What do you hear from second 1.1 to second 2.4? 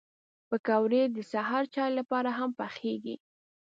د سهر چای لپاره